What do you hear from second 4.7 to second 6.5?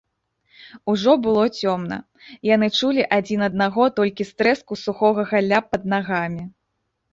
сухога галля пад нагамі.